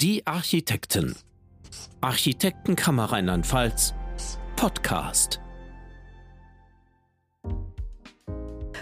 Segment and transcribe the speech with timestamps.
[0.00, 1.14] Die Architekten.
[2.00, 3.94] Architektenkammer Rheinland-Pfalz.
[4.56, 5.40] Podcast.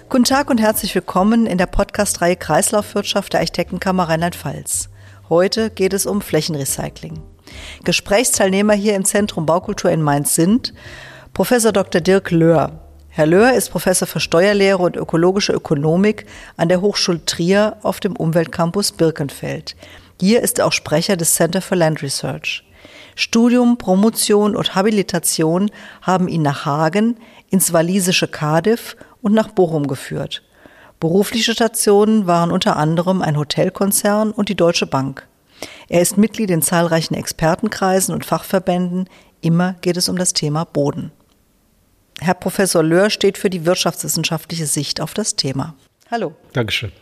[0.08, 4.88] Guten Tag und herzlich willkommen in der Podcast-Reihe Kreislaufwirtschaft der Architektenkammer Rheinland-Pfalz.
[5.28, 7.20] Heute geht es um Flächenrecycling.
[7.84, 10.72] Gesprächsteilnehmer hier im Zentrum Baukultur in Mainz sind
[11.34, 12.00] Professor Dr.
[12.00, 12.80] Dirk Löhr.
[13.10, 16.24] Herr Löhr ist Professor für Steuerlehre und ökologische Ökonomik
[16.56, 19.76] an der Hochschule Trier auf dem Umweltcampus Birkenfeld.
[20.22, 22.62] Hier ist er auch Sprecher des Center for Land Research.
[23.16, 25.68] Studium, Promotion und Habilitation
[26.00, 27.16] haben ihn nach Hagen,
[27.50, 30.44] ins walisische Cardiff und nach Bochum geführt.
[31.00, 35.26] Berufliche Stationen waren unter anderem ein Hotelkonzern und die Deutsche Bank.
[35.88, 39.08] Er ist Mitglied in zahlreichen Expertenkreisen und Fachverbänden.
[39.40, 41.10] Immer geht es um das Thema Boden.
[42.20, 45.74] Herr Professor Löhr steht für die wirtschaftswissenschaftliche Sicht auf das Thema.
[46.12, 46.36] Hallo.
[46.52, 46.92] Dankeschön.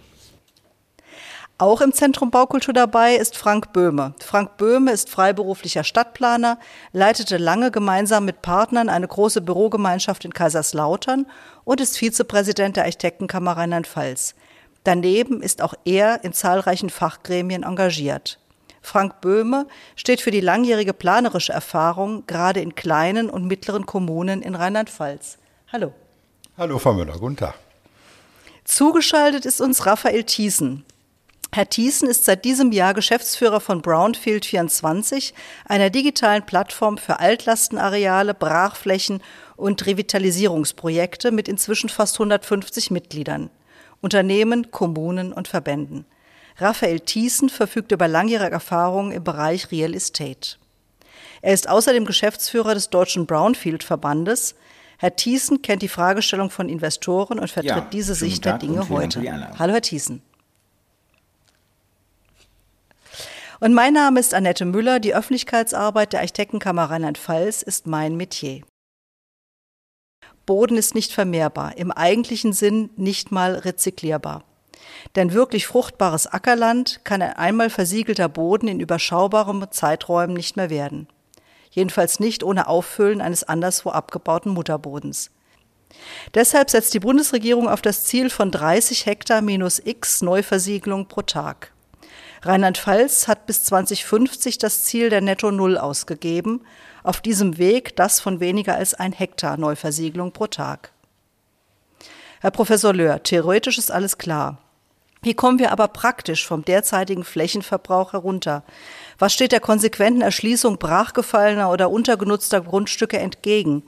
[1.61, 4.15] Auch im Zentrum Baukultur dabei ist Frank Böhme.
[4.25, 6.59] Frank Böhme ist freiberuflicher Stadtplaner,
[6.95, 11.27] leitete lange gemeinsam mit Partnern eine große Bürogemeinschaft in Kaiserslautern
[11.65, 14.37] und ist Vizepräsident der Architektenkammer Rheinland-Pfalz.
[14.85, 18.39] Daneben ist auch er in zahlreichen Fachgremien engagiert.
[18.81, 24.55] Frank Böhme steht für die langjährige planerische Erfahrung gerade in kleinen und mittleren Kommunen in
[24.55, 25.37] Rheinland-Pfalz.
[25.71, 25.93] Hallo.
[26.57, 27.53] Hallo, Frau Müller, guten Tag.
[28.65, 30.87] Zugeschaltet ist uns Raphael Thiessen.
[31.53, 35.35] Herr Thiessen ist seit diesem Jahr Geschäftsführer von Brownfield 24,
[35.65, 39.21] einer digitalen Plattform für Altlastenareale, Brachflächen
[39.57, 43.51] und Revitalisierungsprojekte mit inzwischen fast 150 Mitgliedern,
[44.01, 46.05] Unternehmen, Kommunen und Verbänden.
[46.57, 50.57] Raphael Thiessen verfügt über langjährige Erfahrung im Bereich Real Estate.
[51.43, 54.55] Er ist außerdem Geschäftsführer des Deutschen Brownfield-Verbandes.
[54.99, 59.21] Herr Thiessen kennt die Fragestellung von Investoren und vertritt ja, diese Sicht der Dinge heute.
[59.59, 60.23] Hallo, Herr Thiessen.
[63.63, 65.01] Und mein Name ist Annette Müller.
[65.01, 68.63] Die Öffentlichkeitsarbeit der Architektenkammer Rheinland-Pfalz ist mein Metier.
[70.47, 74.45] Boden ist nicht vermehrbar, im eigentlichen Sinn nicht mal rezyklierbar.
[75.15, 81.07] Denn wirklich fruchtbares Ackerland kann ein einmal versiegelter Boden in überschaubarem Zeiträumen nicht mehr werden.
[81.71, 85.31] Jedenfalls nicht ohne Auffüllen eines anderswo abgebauten Mutterbodens.
[86.33, 91.73] Deshalb setzt die Bundesregierung auf das Ziel von 30 Hektar minus X Neuversiegelung pro Tag.
[92.43, 96.63] Rheinland-Pfalz hat bis 2050 das Ziel der Netto Null ausgegeben,
[97.03, 100.93] auf diesem Weg das von weniger als ein Hektar Neuversiegelung pro Tag.
[102.41, 104.59] Herr Professor Löhr, theoretisch ist alles klar.
[105.23, 108.65] Wie kommen wir aber praktisch vom derzeitigen Flächenverbrauch herunter?
[109.19, 113.83] Was steht der konsequenten Erschließung brachgefallener oder untergenutzter Grundstücke entgegen?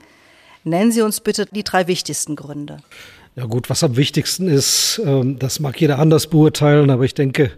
[0.63, 2.77] Nennen Sie uns bitte die drei wichtigsten Gründe.
[3.35, 7.51] Ja gut, was am wichtigsten ist, ähm, das mag jeder anders beurteilen, aber ich denke,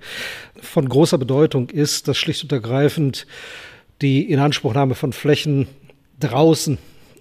[0.62, 3.28] von großer Bedeutung ist, dass schlicht und ergreifend
[4.02, 5.68] die Inanspruchnahme von Flächen
[6.22, 6.78] draußen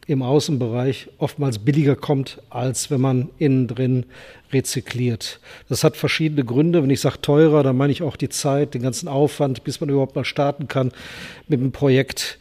[0.07, 4.07] im Außenbereich oftmals billiger kommt, als wenn man innen drin
[4.53, 5.41] rezykliert.
[5.69, 6.81] Das hat verschiedene Gründe.
[6.81, 9.89] Wenn ich sage teurer, dann meine ich auch die Zeit, den ganzen Aufwand, bis man
[9.89, 10.93] überhaupt mal starten kann
[11.49, 12.39] mit dem Projekt.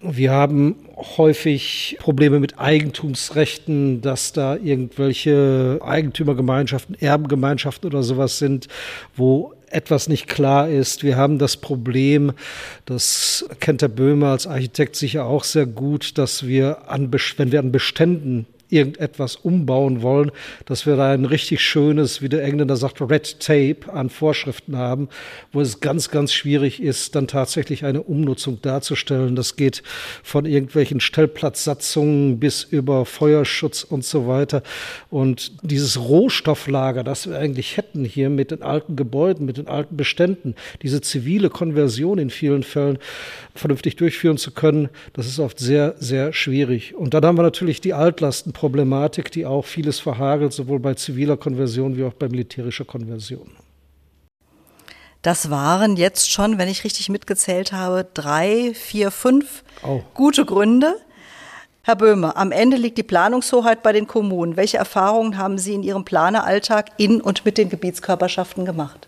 [0.00, 0.76] Wir haben
[1.16, 8.68] häufig Probleme mit Eigentumsrechten, dass da irgendwelche Eigentümergemeinschaften, Erbengemeinschaften oder sowas sind,
[9.16, 11.02] wo etwas nicht klar ist.
[11.02, 12.32] Wir haben das Problem,
[12.86, 17.58] das kennt der Böhmer als Architekt sicher auch sehr gut, dass wir an, wenn wir
[17.58, 20.30] an Beständen irgendetwas umbauen wollen,
[20.66, 25.08] dass wir da ein richtig schönes, wie der Engländer sagt, Red Tape an Vorschriften haben,
[25.52, 29.36] wo es ganz, ganz schwierig ist, dann tatsächlich eine Umnutzung darzustellen.
[29.36, 29.82] Das geht
[30.22, 34.62] von irgendwelchen Stellplatzsatzungen bis über Feuerschutz und so weiter.
[35.10, 39.96] Und dieses Rohstofflager, das wir eigentlich hätten hier mit den alten Gebäuden, mit den alten
[39.96, 42.98] Beständen, diese zivile Konversion in vielen Fällen
[43.54, 46.94] vernünftig durchführen zu können, das ist oft sehr, sehr schwierig.
[46.94, 51.36] Und dann haben wir natürlich die Altlasten Problematik, die auch vieles verhagelt, sowohl bei ziviler
[51.36, 53.52] Konversion wie auch bei militärischer Konversion.
[55.22, 60.00] Das waren jetzt schon, wenn ich richtig mitgezählt habe, drei, vier, fünf oh.
[60.14, 60.96] gute Gründe.
[61.82, 64.56] Herr Böhme, am Ende liegt die Planungshoheit bei den Kommunen.
[64.56, 69.07] Welche Erfahrungen haben Sie in Ihrem Planeralltag in und mit den Gebietskörperschaften gemacht?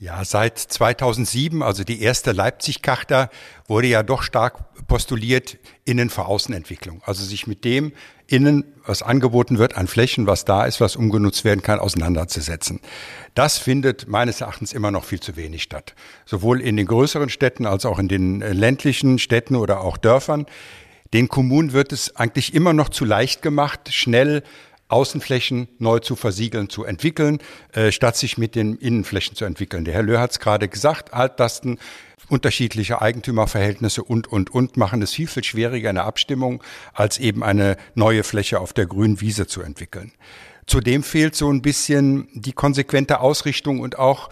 [0.00, 3.30] Ja, seit 2007, also die erste Leipzig-Charta,
[3.68, 7.00] wurde ja doch stark postuliert Innen- vor Außenentwicklung.
[7.06, 7.92] Also sich mit dem
[8.26, 12.80] Innen, was angeboten wird an Flächen, was da ist, was umgenutzt werden kann, auseinanderzusetzen.
[13.34, 15.94] Das findet meines Erachtens immer noch viel zu wenig statt.
[16.26, 20.46] Sowohl in den größeren Städten als auch in den äh, ländlichen Städten oder auch Dörfern.
[21.12, 24.42] Den Kommunen wird es eigentlich immer noch zu leicht gemacht, schnell
[24.88, 27.38] Außenflächen neu zu versiegeln, zu entwickeln,
[27.72, 29.84] äh, statt sich mit den Innenflächen zu entwickeln.
[29.84, 31.78] Der Herr Löhr hat es gerade gesagt, Altlasten
[32.28, 37.42] unterschiedliche Eigentümerverhältnisse und, und, und machen es viel, viel schwieriger in der Abstimmung, als eben
[37.42, 40.12] eine neue Fläche auf der grünen Wiese zu entwickeln.
[40.66, 44.30] Zudem fehlt so ein bisschen die konsequente Ausrichtung und auch,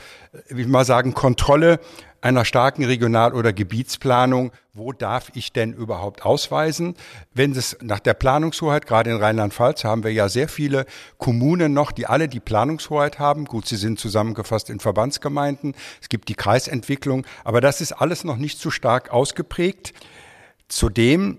[0.48, 1.78] wie mal sagen, Kontrolle
[2.22, 6.94] einer starken Regional- oder Gebietsplanung, wo darf ich denn überhaupt ausweisen?
[7.34, 10.86] Wenn es nach der Planungshoheit, gerade in Rheinland-Pfalz haben wir ja sehr viele
[11.18, 13.44] Kommunen noch, die alle die Planungshoheit haben.
[13.44, 15.74] Gut, sie sind zusammengefasst in Verbandsgemeinden.
[16.00, 19.92] Es gibt die Kreisentwicklung, aber das ist alles noch nicht so stark ausgeprägt.
[20.68, 21.38] Zudem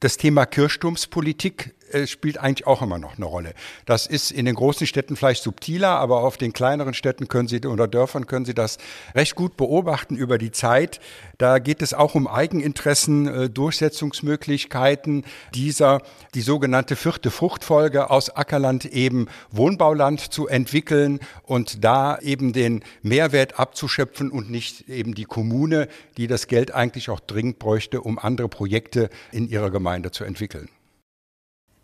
[0.00, 1.74] das Thema Kirchturmspolitik
[2.06, 3.54] spielt eigentlich auch immer noch eine Rolle.
[3.86, 7.60] Das ist in den großen Städten vielleicht subtiler, aber auf den kleineren Städten können Sie
[7.66, 8.78] oder Dörfern können Sie das
[9.14, 11.00] recht gut beobachten über die Zeit.
[11.38, 15.24] Da geht es auch um Eigeninteressen, äh, Durchsetzungsmöglichkeiten
[15.54, 16.02] dieser,
[16.34, 23.58] die sogenannte vierte Fruchtfolge aus Ackerland eben Wohnbauland zu entwickeln und da eben den Mehrwert
[23.58, 28.48] abzuschöpfen und nicht eben die Kommune, die das Geld eigentlich auch dringend bräuchte, um andere
[28.48, 30.68] Projekte in ihrer Gemeinde zu entwickeln.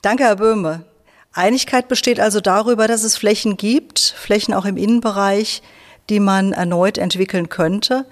[0.04, 0.84] Danke, Herr Böhme.
[1.32, 5.62] Einigkeit besteht also darüber, dass es Flächen gibt, Flächen auch im Innenbereich,
[6.10, 8.04] die man erneut entwickeln könnte.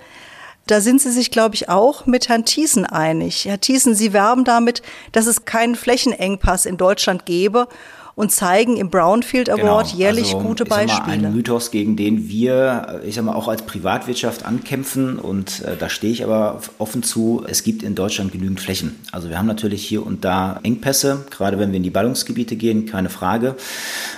[0.66, 3.44] Da sind Sie sich, glaube ich, auch mit Herrn Thiesen einig.
[3.44, 4.80] Herr Thiesen, Sie werben damit,
[5.12, 7.68] dass es keinen Flächenengpass in Deutschland gäbe
[8.14, 11.18] und zeigen im Brownfield Award genau, jährlich also, gute Beispiele.
[11.18, 15.76] Mal, ein Mythos, gegen den wir, ich sag mal, auch als Privatwirtschaft ankämpfen und äh,
[15.78, 18.98] da stehe ich aber offen zu, es gibt in Deutschland genügend Flächen.
[19.12, 22.86] Also wir haben natürlich hier und da Engpässe, gerade wenn wir in die Ballungsgebiete gehen,
[22.86, 23.56] keine Frage.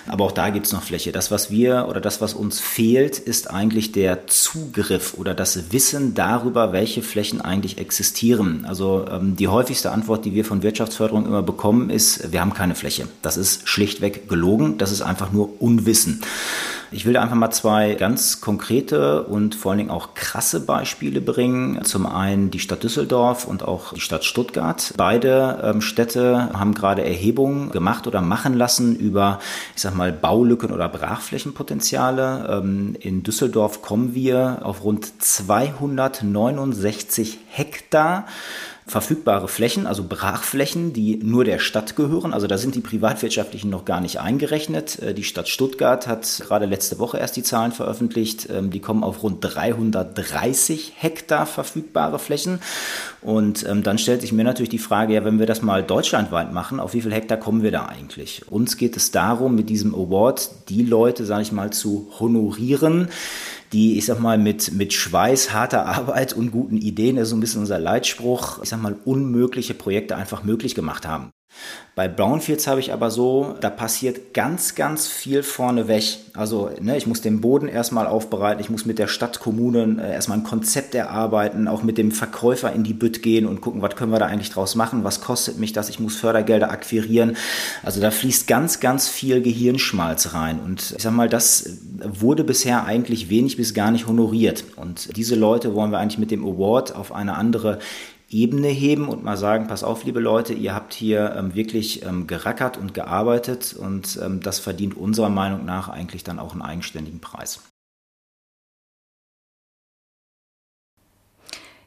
[0.09, 1.13] Aber auch da gibt es noch Fläche.
[1.13, 6.15] Das, was wir oder das, was uns fehlt, ist eigentlich der Zugriff oder das Wissen
[6.15, 8.65] darüber, welche Flächen eigentlich existieren.
[8.67, 12.75] Also ähm, die häufigste Antwort, die wir von Wirtschaftsförderung immer bekommen, ist, wir haben keine
[12.75, 13.07] Fläche.
[13.23, 14.79] Das ist schlicht schlichtweg gelogen.
[14.79, 16.23] Das ist einfach nur Unwissen.
[16.95, 21.21] Ich will da einfach mal zwei ganz konkrete und vor allen Dingen auch krasse Beispiele
[21.21, 21.85] bringen.
[21.85, 24.95] Zum einen die Stadt Düsseldorf und auch die Stadt Stuttgart.
[24.97, 29.41] Beide ähm, Städte haben gerade Erhebungen gemacht oder machen lassen über,
[29.75, 32.61] ich sag mal, Baulücken oder Brachflächenpotenziale.
[32.63, 38.27] Ähm, in Düsseldorf kommen wir auf rund 269 Hektar
[38.87, 42.35] verfügbare Flächen, also Brachflächen, die nur der Stadt gehören.
[42.35, 44.99] Also da sind die privatwirtschaftlichen noch gar nicht eingerechnet.
[44.99, 48.49] Äh, die Stadt Stuttgart hat gerade letzte Woche erst die Zahlen veröffentlicht.
[48.51, 52.61] Ähm, die kommen auf rund 330 Hektar verfügbare Flächen.
[53.23, 56.53] Und ähm, dann stellt sich mir natürlich die Frage, ja, wenn wir das mal deutschlandweit
[56.53, 58.43] machen, auf wie viel Hektar kommen wir da eigentlich?
[58.51, 63.09] Uns geht es darum, mit diesem Award die Leute, sage ich mal, zu honorieren,
[63.73, 67.37] die, ich sag mal, mit, mit Schweiß, harter Arbeit und guten Ideen, das ist so
[67.37, 71.31] ein bisschen unser Leitspruch, ich sag mal, unmögliche Projekte einfach möglich gemacht haben.
[71.97, 76.19] Bei Brownfields habe ich aber so, da passiert ganz, ganz viel vorneweg.
[76.35, 80.13] Also ne, ich muss den Boden erstmal aufbereiten, ich muss mit der Stadt, Kommunen äh,
[80.13, 83.95] erstmal ein Konzept erarbeiten, auch mit dem Verkäufer in die Bütt gehen und gucken, was
[83.95, 87.37] können wir da eigentlich draus machen, was kostet mich das, ich muss Fördergelder akquirieren.
[87.85, 90.59] Also da fließt ganz, ganz viel Gehirnschmalz rein.
[90.59, 94.65] Und ich sag mal, das wurde bisher eigentlich wenig bis gar nicht honoriert.
[94.75, 97.79] Und diese Leute wollen wir eigentlich mit dem Award auf eine andere
[98.35, 102.27] Ebene heben und mal sagen, pass auf, liebe Leute, ihr habt hier ähm, wirklich ähm,
[102.27, 107.21] gerackert und gearbeitet und ähm, das verdient unserer Meinung nach eigentlich dann auch einen eigenständigen
[107.21, 107.61] Preis.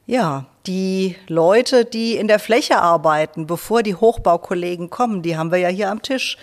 [0.06, 5.58] Ja, die Leute, die in der Fläche arbeiten, bevor die Hochbaukollegen kommen, die haben wir
[5.58, 6.38] ja hier am Tisch.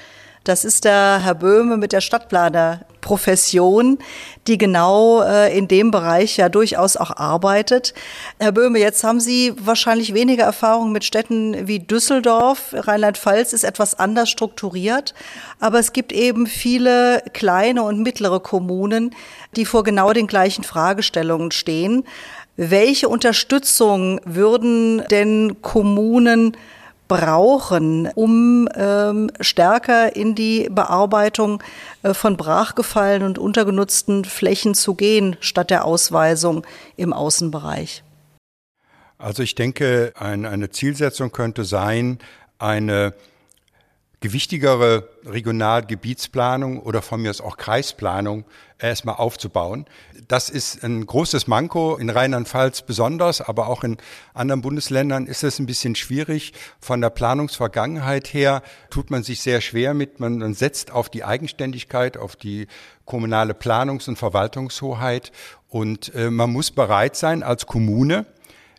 [0.46, 3.98] Das ist der Herr Böhme mit der Stadtplanerprofession,
[4.46, 7.96] die genau äh, in dem Bereich ja durchaus auch arbeitet.
[8.40, 12.76] Herr Böhme, jetzt haben Sie wahrscheinlich weniger Erfahrung mit Städten wie Düsseldorf.
[12.76, 15.16] Rheinland-Pfalz ist etwas anders strukturiert,
[15.60, 19.16] aber es gibt eben viele kleine und mittlere Kommunen,
[19.56, 22.04] die vor genau den gleichen Fragestellungen stehen.
[22.56, 26.56] Welche Unterstützung würden denn Kommunen
[27.08, 31.62] brauchen, um ähm, stärker in die Bearbeitung
[32.04, 36.66] äh, von brachgefallenen und untergenutzten Flächen zu gehen, statt der Ausweisung
[36.98, 38.04] im Außenbereich?
[39.18, 42.20] Also ich denke, ein, eine Zielsetzung könnte sein,
[42.60, 43.14] eine
[44.26, 48.44] gewichtigere Regionalgebietsplanung oder von mir aus auch Kreisplanung
[48.80, 49.86] erstmal aufzubauen.
[50.28, 53.98] Das ist ein großes Manko in Rheinland-Pfalz besonders, aber auch in
[54.34, 56.54] anderen Bundesländern ist es ein bisschen schwierig.
[56.80, 60.20] Von der Planungsvergangenheit her tut man sich sehr schwer mit.
[60.20, 62.66] Man, man setzt auf die Eigenständigkeit, auf die
[63.06, 65.32] kommunale Planungs- und Verwaltungshoheit
[65.70, 68.26] und äh, man muss bereit sein als Kommune,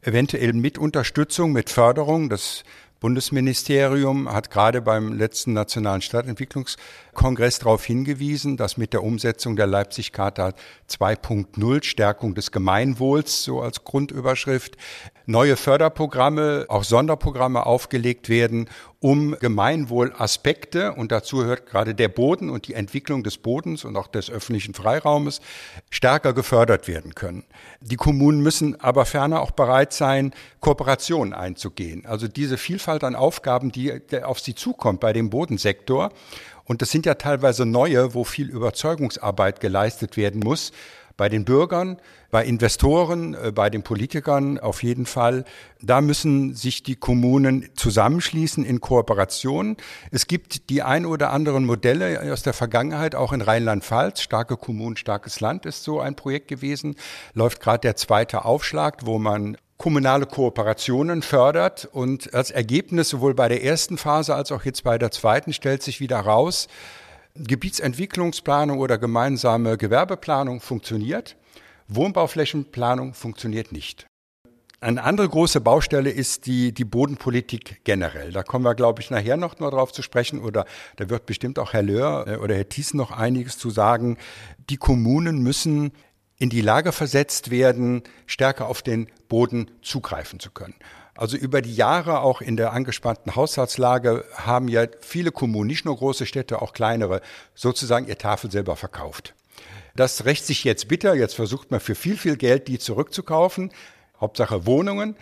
[0.03, 2.65] eventuell mit Unterstützung, mit Förderung, das
[3.01, 10.55] Bundesministerium hat gerade beim letzten Nationalen Stadtentwicklungskongress darauf hingewiesen, dass mit der Umsetzung der Leipzig-Charta
[10.89, 14.77] 2.0 Stärkung des Gemeinwohls so als Grundüberschrift
[15.27, 18.69] neue Förderprogramme, auch Sonderprogramme aufgelegt werden,
[19.01, 24.07] um Gemeinwohlaspekte, und dazu hört gerade der Boden und die Entwicklung des Bodens und auch
[24.07, 25.41] des öffentlichen Freiraumes,
[25.91, 27.45] stärker gefördert werden können.
[27.81, 32.07] Die Kommunen müssen aber ferner auch bereit sein, Kooperationen einzugehen.
[32.07, 33.93] Also diese Vielfalt an Aufgaben, die
[34.23, 36.11] auf sie zukommt bei dem Bodensektor,
[36.65, 40.73] und das sind ja teilweise neue, wo viel Überzeugungsarbeit geleistet werden muss,
[41.17, 41.99] bei den Bürgern,
[42.31, 45.45] bei Investoren, äh, bei den Politikern auf jeden Fall.
[45.81, 49.77] Da müssen sich die Kommunen zusammenschließen in Kooperation.
[50.11, 54.21] Es gibt die ein oder anderen Modelle aus der Vergangenheit, auch in Rheinland-Pfalz.
[54.21, 56.97] Starke Kommunen, starkes Land ist so ein Projekt gewesen.
[57.35, 61.89] Läuft gerade der zweite Aufschlag, wo man kommunale Kooperationen fördert.
[61.93, 65.83] Und als Ergebnis sowohl bei der ersten Phase als auch jetzt bei der zweiten stellt
[65.83, 66.69] sich wieder raus,
[67.39, 71.37] Gebietsentwicklungsplanung oder gemeinsame Gewerbeplanung funktioniert,
[71.89, 74.07] Wohnbauflächenplanung funktioniert nicht.
[74.79, 78.31] Eine andere große Baustelle ist die, die Bodenpolitik generell.
[78.31, 80.67] Da kommen wir, glaube ich, nachher noch mal drauf zu sprechen oder
[80.97, 84.19] da wird bestimmt auch Herr Löhr äh, oder Herr Thiessen noch einiges zu sagen.
[84.69, 85.93] Die Kommunen müssen
[86.39, 90.75] in die Lage versetzt werden, stärker auf den Boden zugreifen zu können.
[91.17, 95.97] Also über die Jahre auch in der angespannten Haushaltslage haben ja viele Kommunen, nicht nur
[95.97, 97.23] große Städte, auch kleinere,
[97.55, 99.35] sozusagen ihr Tafel selber verkauft.
[99.95, 101.15] Das rächt sich jetzt bitter.
[101.15, 103.73] Jetzt versucht man für viel, viel Geld die zurückzukaufen.
[104.21, 105.17] Hauptsache Wohnungen.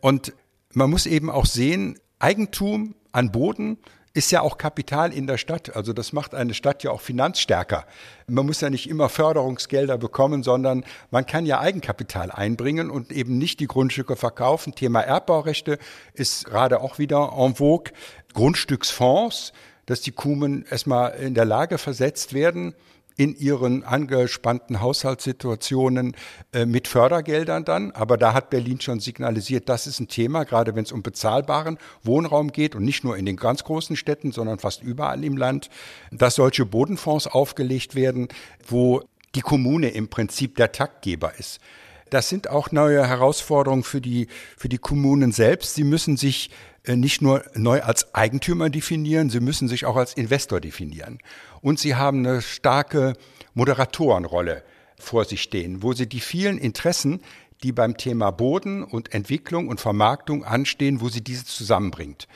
[0.00, 0.32] Und
[0.72, 3.78] man muss eben auch sehen, Eigentum an Boden
[4.12, 5.76] ist ja auch Kapital in der Stadt.
[5.76, 7.86] Also das macht eine Stadt ja auch finanzstärker.
[8.26, 13.38] Man muss ja nicht immer Förderungsgelder bekommen, sondern man kann ja Eigenkapital einbringen und eben
[13.38, 14.74] nicht die Grundstücke verkaufen.
[14.74, 15.78] Thema Erbbaurechte
[16.12, 17.92] ist gerade auch wieder en vogue.
[18.34, 19.52] Grundstücksfonds,
[19.86, 22.74] dass die Kumen erstmal in der Lage versetzt werden,
[23.20, 26.16] in ihren angespannten Haushaltssituationen
[26.54, 27.90] äh, mit Fördergeldern dann.
[27.90, 31.76] Aber da hat Berlin schon signalisiert, das ist ein Thema, gerade wenn es um bezahlbaren
[32.02, 35.68] Wohnraum geht und nicht nur in den ganz großen Städten, sondern fast überall im Land,
[36.10, 38.28] dass solche Bodenfonds aufgelegt werden,
[38.66, 39.02] wo
[39.34, 41.60] die Kommune im Prinzip der Taktgeber ist.
[42.08, 45.74] Das sind auch neue Herausforderungen für die, für die Kommunen selbst.
[45.74, 46.50] Sie müssen sich
[46.96, 51.18] nicht nur neu als Eigentümer definieren, sie müssen sich auch als Investor definieren
[51.60, 53.14] und sie haben eine starke
[53.54, 54.62] Moderatorenrolle
[54.98, 57.20] vor sich stehen, wo sie die vielen Interessen,
[57.62, 62.26] die beim Thema Boden und Entwicklung und Vermarktung anstehen, wo sie diese zusammenbringt.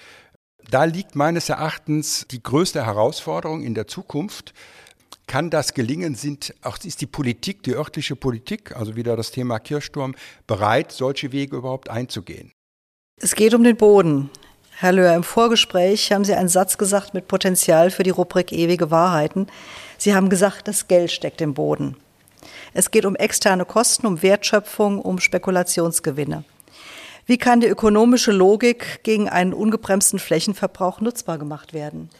[0.70, 4.54] Da liegt meines Erachtens die größte Herausforderung in der Zukunft.
[5.26, 6.14] Kann das gelingen?
[6.14, 10.14] Sind auch ist die Politik, die örtliche Politik, also wieder das Thema Kirchturm,
[10.46, 12.52] bereit, solche Wege überhaupt einzugehen?
[13.21, 14.28] Es geht um den Boden.
[14.76, 18.90] Herr Löhr, im Vorgespräch haben Sie einen Satz gesagt mit Potenzial für die Rubrik ewige
[18.90, 19.47] Wahrheiten.
[19.99, 21.97] Sie haben gesagt, das Geld steckt im Boden.
[22.75, 26.42] Es geht um externe Kosten, um Wertschöpfung, um Spekulationsgewinne.
[27.25, 32.11] Wie kann die ökonomische Logik gegen einen ungebremsten Flächenverbrauch nutzbar gemacht werden?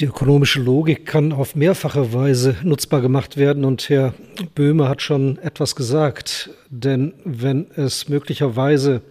[0.00, 4.14] Die ökonomische Logik kann auf mehrfache Weise nutzbar gemacht werden und Herr
[4.54, 6.48] Böhme hat schon etwas gesagt.
[6.70, 9.02] Denn wenn es möglicherweise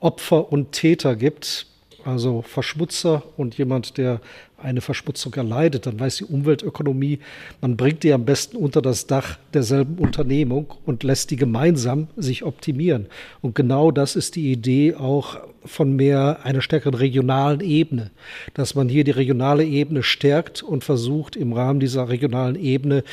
[0.00, 1.66] Opfer und Täter gibt,
[2.04, 4.20] also Verschmutzer und jemand, der
[4.60, 7.20] eine Verschmutzung erleidet, dann weiß die Umweltökonomie,
[7.60, 12.42] man bringt die am besten unter das Dach derselben Unternehmung und lässt die gemeinsam sich
[12.42, 13.06] optimieren.
[13.40, 18.10] Und genau das ist die Idee auch von mehr einer stärkeren regionalen Ebene,
[18.54, 23.04] dass man hier die regionale Ebene stärkt und versucht, im Rahmen dieser regionalen Ebene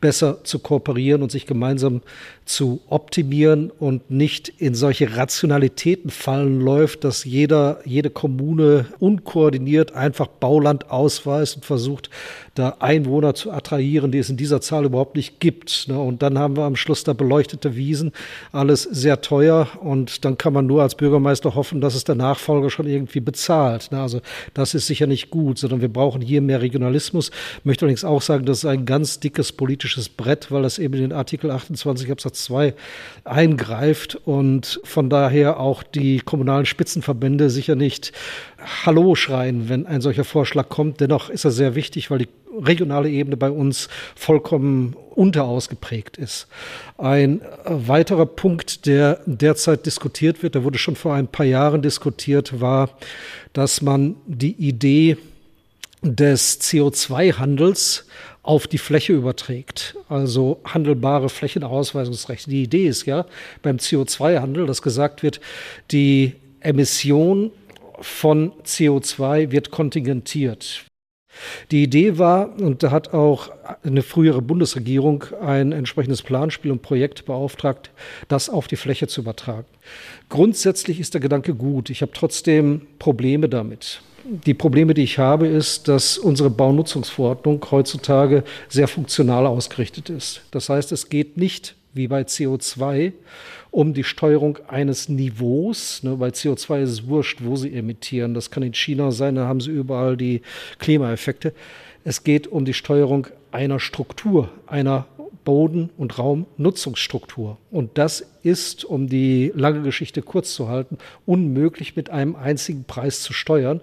[0.00, 2.02] besser zu kooperieren und sich gemeinsam
[2.44, 10.26] zu optimieren und nicht in solche Rationalitäten fallen läuft, dass jeder, jede Kommune unkoordiniert einfach
[10.26, 12.10] Bauland ausweist und versucht,
[12.60, 15.86] da Einwohner zu attrahieren, die es in dieser Zahl überhaupt nicht gibt.
[15.88, 15.98] Ne?
[15.98, 18.12] Und dann haben wir am Schluss da beleuchtete Wiesen,
[18.52, 22.70] alles sehr teuer und dann kann man nur als Bürgermeister hoffen, dass es der Nachfolger
[22.70, 23.90] schon irgendwie bezahlt.
[23.92, 24.00] Ne?
[24.00, 24.20] Also
[24.54, 27.30] das ist sicher nicht gut, sondern wir brauchen hier mehr Regionalismus.
[27.58, 30.94] Ich möchte allerdings auch sagen, das ist ein ganz dickes politisches Brett, weil das eben
[30.94, 32.74] in den Artikel 28 Absatz 2
[33.24, 38.12] eingreift und von daher auch die kommunalen Spitzenverbände sicher nicht
[38.84, 41.00] Hallo schreien, wenn ein solcher Vorschlag kommt.
[41.00, 46.46] Dennoch ist er sehr wichtig, weil die regionale Ebene bei uns vollkommen unterausgeprägt ist.
[46.98, 52.60] Ein weiterer Punkt, der derzeit diskutiert wird, der wurde schon vor ein paar Jahren diskutiert,
[52.60, 52.90] war,
[53.52, 55.16] dass man die Idee
[56.02, 58.06] des CO2-Handels
[58.42, 62.50] auf die Fläche überträgt, also handelbare Flächenausweisungsrechte.
[62.50, 63.26] Die Idee ist ja
[63.62, 65.40] beim CO2-Handel, dass gesagt wird,
[65.90, 67.52] die Emission
[68.00, 70.86] von CO2 wird kontingentiert.
[71.70, 73.50] Die Idee war, und da hat auch
[73.82, 77.90] eine frühere Bundesregierung ein entsprechendes Planspiel und Projekt beauftragt,
[78.28, 79.66] das auf die Fläche zu übertragen.
[80.28, 81.90] Grundsätzlich ist der Gedanke gut.
[81.90, 84.02] Ich habe trotzdem Probleme damit.
[84.24, 90.42] Die Probleme, die ich habe, ist, dass unsere Baunutzungsverordnung heutzutage sehr funktional ausgerichtet ist.
[90.50, 93.12] Das heißt, es geht nicht wie bei CO2
[93.70, 96.02] um die Steuerung eines Niveaus.
[96.02, 98.34] Ne, bei CO2 ist wurscht, wo sie emittieren.
[98.34, 100.42] Das kann in China sein, da haben sie überall die
[100.78, 101.52] Klimaeffekte.
[102.04, 105.06] Es geht um die Steuerung einer Struktur, einer
[105.44, 107.58] Boden- und Raumnutzungsstruktur.
[107.70, 113.22] Und das ist, um die lange Geschichte kurz zu halten, unmöglich mit einem einzigen Preis
[113.22, 113.80] zu steuern.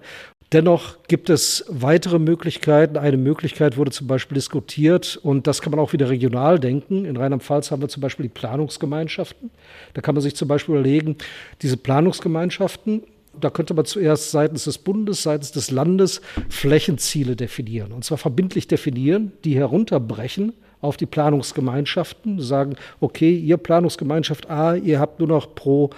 [0.52, 2.96] Dennoch gibt es weitere Möglichkeiten.
[2.96, 7.04] Eine Möglichkeit wurde zum Beispiel diskutiert und das kann man auch wieder regional denken.
[7.04, 9.50] In Rheinland-Pfalz haben wir zum Beispiel die Planungsgemeinschaften.
[9.92, 11.16] Da kann man sich zum Beispiel überlegen,
[11.60, 13.02] diese Planungsgemeinschaften,
[13.38, 17.92] da könnte man zuerst seitens des Bundes, seitens des Landes Flächenziele definieren.
[17.92, 24.98] Und zwar verbindlich definieren, die herunterbrechen auf die Planungsgemeinschaften, sagen, okay, ihr Planungsgemeinschaft A, ihr
[24.98, 25.90] habt nur noch pro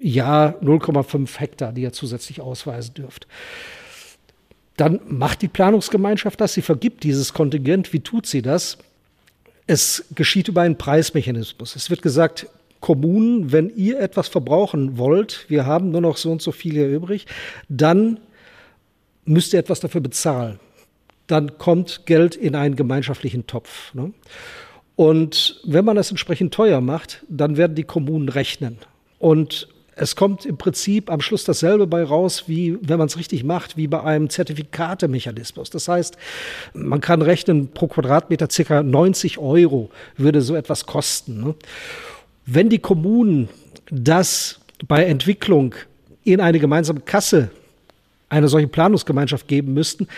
[0.00, 3.28] Jahr 0,5 Hektar, die ihr zusätzlich ausweisen dürft
[4.76, 7.92] dann macht die Planungsgemeinschaft das, sie vergibt dieses Kontingent.
[7.92, 8.78] Wie tut sie das?
[9.66, 11.76] Es geschieht über einen Preismechanismus.
[11.76, 12.46] Es wird gesagt,
[12.80, 16.88] Kommunen, wenn ihr etwas verbrauchen wollt, wir haben nur noch so und so viel hier
[16.88, 17.26] übrig,
[17.68, 18.18] dann
[19.24, 20.58] müsst ihr etwas dafür bezahlen.
[21.28, 23.94] Dann kommt Geld in einen gemeinschaftlichen Topf.
[23.94, 24.12] Ne?
[24.96, 28.78] Und wenn man das entsprechend teuer macht, dann werden die Kommunen rechnen.
[29.18, 29.68] Und
[30.02, 33.76] es kommt im Prinzip am Schluss dasselbe bei raus, wie wenn man es richtig macht,
[33.76, 35.70] wie bei einem Zertifikatemechanismus.
[35.70, 36.16] Das heißt,
[36.74, 41.44] man kann rechnen, pro Quadratmeter circa 90 Euro würde so etwas kosten.
[41.44, 41.54] Ne?
[42.46, 43.48] Wenn die Kommunen
[43.90, 45.76] das bei Entwicklung
[46.24, 47.50] in eine gemeinsame Kasse
[48.28, 50.08] eine solche Planungsgemeinschaft geben müssten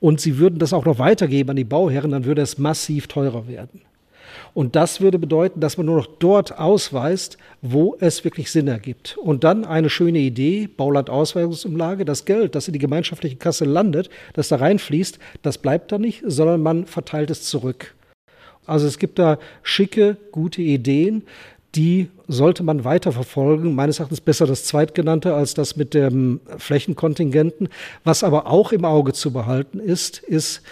[0.00, 3.46] und sie würden das auch noch weitergeben an die Bauherren, dann würde es massiv teurer
[3.48, 3.82] werden.
[4.54, 9.16] Und das würde bedeuten, dass man nur noch dort ausweist, wo es wirklich Sinn ergibt.
[9.18, 14.48] Und dann eine schöne Idee, Baulandausweisungsumlage, das Geld, das in die gemeinschaftliche Kasse landet, das
[14.48, 17.94] da reinfließt, das bleibt da nicht, sondern man verteilt es zurück.
[18.66, 21.22] Also es gibt da schicke, gute Ideen,
[21.76, 23.74] die sollte man weiterverfolgen.
[23.74, 27.68] Meines Erachtens besser das zweitgenannte als das mit dem Flächenkontingenten.
[28.02, 30.62] Was aber auch im Auge zu behalten ist, ist,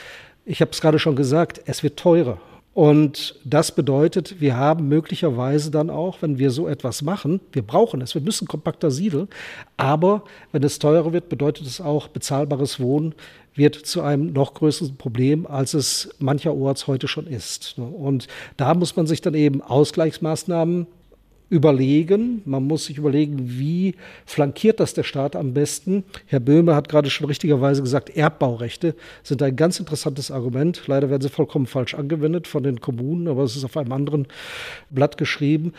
[0.46, 2.38] ich habe es gerade schon gesagt, es wird teurer.
[2.74, 8.00] Und das bedeutet, wir haben möglicherweise dann auch, wenn wir so etwas machen, wir brauchen
[8.00, 9.28] es, wir müssen kompakter siedeln,
[9.76, 13.14] aber wenn es teurer wird, bedeutet es auch, bezahlbares Wohnen
[13.54, 17.78] wird zu einem noch größeren Problem, als es mancherorts heute schon ist.
[17.78, 20.88] Und da muss man sich dann eben Ausgleichsmaßnahmen
[21.50, 22.42] überlegen.
[22.44, 23.94] Man muss sich überlegen, wie
[24.26, 26.04] flankiert das der Staat am besten.
[26.26, 30.82] Herr Böhme hat gerade schon richtigerweise gesagt, Erbbaurechte sind ein ganz interessantes Argument.
[30.86, 34.26] Leider werden sie vollkommen falsch angewendet von den Kommunen, aber es ist auf einem anderen
[34.90, 35.72] Blatt geschrieben.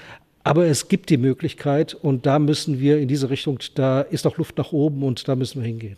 [0.43, 4.38] Aber es gibt die Möglichkeit und da müssen wir in diese Richtung, da ist noch
[4.38, 5.97] Luft nach oben und da müssen wir hingehen.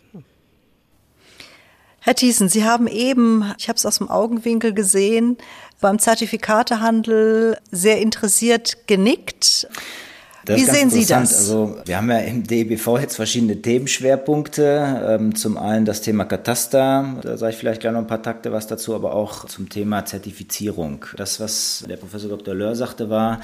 [2.00, 5.36] Herr Thiessen, Sie haben eben, ich habe es aus dem Augenwinkel gesehen,
[5.80, 9.68] beim Zertifikatehandel sehr interessiert genickt.
[10.48, 11.36] Das Wie sehen Sie das?
[11.36, 15.18] Also wir haben ja im DEBV jetzt verschiedene Themenschwerpunkte.
[15.20, 18.50] Ähm, zum einen das Thema Kataster, da sage ich vielleicht gleich noch ein paar Takte
[18.50, 21.04] was dazu, aber auch zum Thema Zertifizierung.
[21.16, 22.54] Das, was der Professor Dr.
[22.54, 23.40] Löhr sagte, war,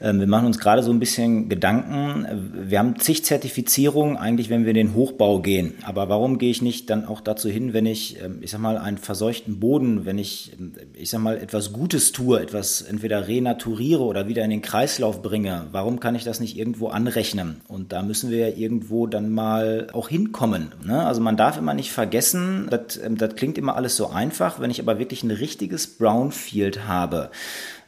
[0.00, 2.52] ähm, wir machen uns gerade so ein bisschen Gedanken.
[2.68, 5.74] Wir haben zig Zertifizierungen eigentlich, wenn wir in den Hochbau gehen.
[5.82, 8.78] Aber warum gehe ich nicht dann auch dazu hin, wenn ich, ähm, ich sag mal,
[8.78, 10.52] einen verseuchten Boden, wenn ich,
[10.94, 15.66] ich sag mal, etwas Gutes tue, etwas entweder renaturiere oder wieder in den Kreislauf bringe?
[15.72, 17.60] Warum kann ich das nicht irgendwo anrechnen?
[17.68, 20.72] Und da müssen wir ja irgendwo dann mal auch hinkommen.
[20.84, 21.04] Ne?
[21.04, 24.80] Also man darf immer nicht vergessen, das, das klingt immer alles so einfach, wenn ich
[24.80, 27.30] aber wirklich ein richtiges Brownfield habe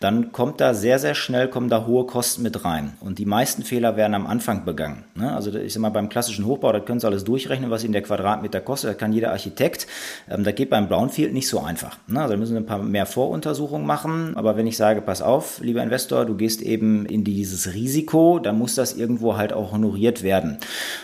[0.01, 2.95] dann kommt da sehr, sehr schnell, kommen da hohe Kosten mit rein.
[3.01, 5.05] Und die meisten Fehler werden am Anfang begangen.
[5.15, 5.31] Ne?
[5.31, 8.01] Also ich sag mal, beim klassischen Hochbau, da können Sie alles durchrechnen, was Ihnen der
[8.01, 9.87] Quadratmeter kostet, da kann jeder Architekt.
[10.31, 11.99] Ähm, da geht beim Brownfield nicht so einfach.
[12.07, 12.19] Ne?
[12.19, 14.37] Also da müssen Sie ein paar mehr Voruntersuchungen machen.
[14.37, 18.57] Aber wenn ich sage, pass auf, lieber Investor, du gehst eben in dieses Risiko, dann
[18.57, 20.57] muss das irgendwo halt auch honoriert werden.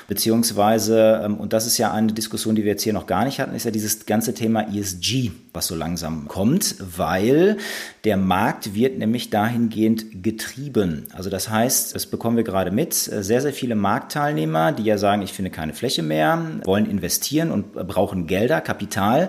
[0.08, 3.40] Beziehungsweise, ähm, und das ist ja eine Diskussion, die wir jetzt hier noch gar nicht
[3.40, 7.58] hatten, ist ja dieses ganze Thema ESG, was so langsam kommt, weil
[8.04, 11.08] der Markt wird wird nämlich dahingehend getrieben.
[11.12, 15.22] Also das heißt, das bekommen wir gerade mit, sehr, sehr viele Marktteilnehmer, die ja sagen,
[15.22, 19.28] ich finde keine Fläche mehr, wollen investieren und brauchen Gelder, Kapital,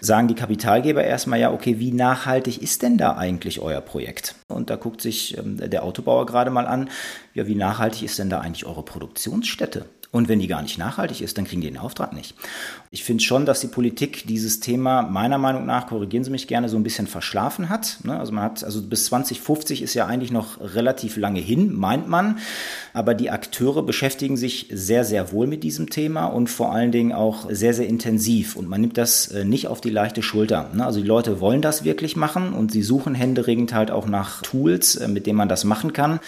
[0.00, 4.34] sagen die Kapitalgeber erstmal ja, okay, wie nachhaltig ist denn da eigentlich euer Projekt?
[4.48, 6.90] Und da guckt sich ähm, der Autobauer gerade mal an,
[7.32, 9.84] ja, wie nachhaltig ist denn da eigentlich eure Produktionsstätte?
[10.12, 12.34] Und wenn die gar nicht nachhaltig ist, dann kriegen die den Auftrag nicht.
[12.90, 16.68] Ich finde schon, dass die Politik dieses Thema meiner Meinung nach, korrigieren Sie mich gerne,
[16.68, 17.98] so ein bisschen verschlafen hat.
[18.04, 18.18] Ne?
[18.18, 22.38] Also man hat, also bis 2050 ist ja eigentlich noch relativ lange hin, meint man.
[22.96, 27.12] Aber die Akteure beschäftigen sich sehr, sehr wohl mit diesem Thema und vor allen Dingen
[27.12, 28.56] auch sehr, sehr intensiv.
[28.56, 30.70] Und man nimmt das äh, nicht auf die leichte Schulter.
[30.72, 30.82] Ne?
[30.82, 34.96] Also die Leute wollen das wirklich machen und sie suchen händeringend halt auch nach Tools,
[34.96, 36.20] äh, mit denen man das machen kann.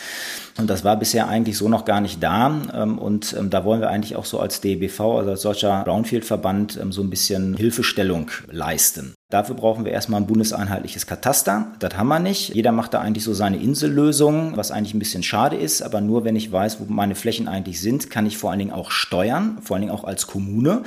[0.59, 2.61] Und das war bisher eigentlich so noch gar nicht da.
[2.75, 6.79] Ähm, und ähm, da wollen wir eigentlich auch so als DBV, also als solcher Brownfield-Verband,
[6.83, 9.15] ähm, so ein bisschen Hilfestellung leisten.
[9.31, 11.73] Dafür brauchen wir erstmal ein bundeseinheitliches Kataster.
[11.81, 12.55] Das haben wir nicht.
[12.55, 15.83] Jeder macht da eigentlich so seine Insellösung, was eigentlich ein bisschen schade ist.
[15.83, 18.73] Aber nur wenn ich weiß, wo meine Flächen eigentlich sind, kann ich vor allen Dingen
[18.73, 20.83] auch steuern, vor allen Dingen auch als Kommune.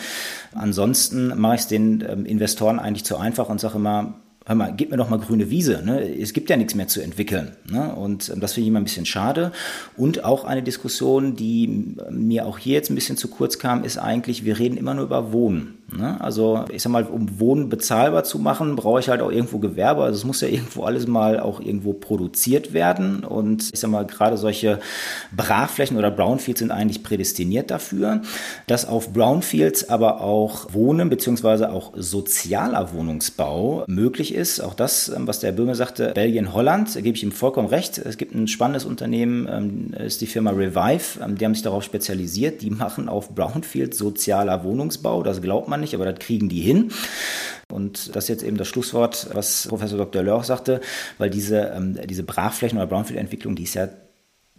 [0.56, 4.90] Ansonsten mache ich es den Investoren eigentlich zu einfach und sage immer, hör mal, gib
[4.90, 5.84] mir doch mal grüne Wiese.
[5.86, 6.02] Ne?
[6.18, 7.56] Es gibt ja nichts mehr zu entwickeln.
[7.70, 7.94] Ne?
[7.94, 9.52] Und ähm, das finde ich immer ein bisschen schade.
[9.96, 13.98] Und auch eine Diskussion, die mir auch hier jetzt ein bisschen zu kurz kam, ist
[13.98, 15.78] eigentlich, wir reden immer nur über Wohnen.
[15.94, 16.20] Ne?
[16.22, 20.04] Also ich sag mal, um Wohnen bezahlbar zu machen, brauche ich halt auch irgendwo Gewerbe.
[20.04, 23.24] Also es muss ja irgendwo alles mal auch irgendwo produziert werden.
[23.24, 24.80] Und ich sag mal, gerade solche
[25.36, 28.22] Brachflächen oder Brownfields sind eigentlich prädestiniert dafür,
[28.68, 34.62] dass auf Brownfields aber auch Wohnen beziehungsweise auch sozialer Wohnungsbau möglich ist.
[34.62, 37.98] Auch das, ähm, was der Böhme sagte, Belgien, Holland, da gebe ich ihm vollkommen recht.
[37.98, 41.84] Es gibt ein spannendes Unternehmen, ähm, ist die Firma Revive, ähm, die haben sich darauf
[41.84, 42.62] spezialisiert.
[42.62, 45.24] Die machen auf Brownfields sozialer Wohnungsbau.
[45.24, 46.92] Das glaubt man nicht, aber das kriegen die hin.
[47.70, 50.24] Und das ist jetzt eben das Schlusswort, was Professor Dr.
[50.24, 50.82] Lörch sagte,
[51.18, 53.90] weil diese, ähm, diese Brachflächen- oder Brownfield-Entwicklung, die ist ja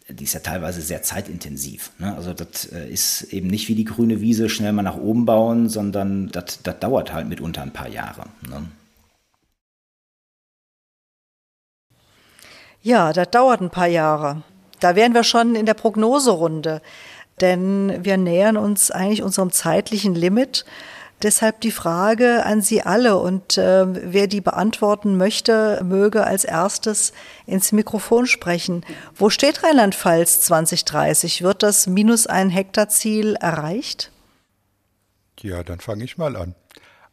[0.09, 1.93] die ist ja teilweise sehr zeitintensiv.
[1.99, 2.15] Ne?
[2.15, 5.69] Also das äh, ist eben nicht wie die grüne Wiese schnell mal nach oben bauen,
[5.69, 8.25] sondern das, dauert halt mitunter ein paar Jahre.
[8.49, 8.67] Ne?
[12.83, 14.43] Ja, das dauert ein paar Jahre.
[14.81, 16.83] Da wären wir schon in der Prognoserunde,
[17.41, 20.65] denn wir nähern uns eigentlich unserem zeitlichen Limit.
[21.23, 27.13] Deshalb die Frage an Sie alle und äh, wer die beantworten möchte, möge als erstes
[27.47, 28.85] ins Mikrofon sprechen.
[29.15, 31.43] Wo steht Rheinland-Pfalz 2030?
[31.43, 34.11] Wird das minus ein Hektar Ziel erreicht?
[35.41, 36.57] Ja, dann fange ich mal an.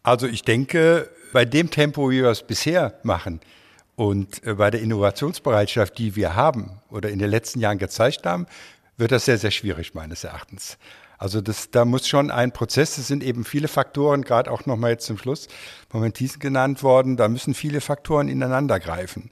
[0.01, 3.41] Also ich denke, bei dem Tempo, wie wir es bisher machen
[3.95, 8.47] und äh, bei der Innovationsbereitschaft, die wir haben oder in den letzten Jahren gezeigt haben,
[8.97, 10.77] wird das sehr, sehr schwierig meines Erachtens.
[11.19, 14.91] Also das, da muss schon ein Prozess, es sind eben viele Faktoren, gerade auch nochmal
[14.91, 15.49] jetzt zum Schluss
[15.91, 19.29] Moment genannt worden, da müssen viele Faktoren ineinander greifen.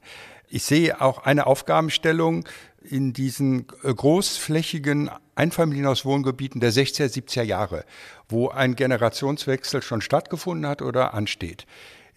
[0.49, 2.45] Ich sehe auch eine Aufgabenstellung
[2.81, 7.85] in diesen äh, großflächigen Einfamilienhauswohngebieten der 60er, 70er Jahre,
[8.27, 11.65] wo ein Generationswechsel schon stattgefunden hat oder ansteht,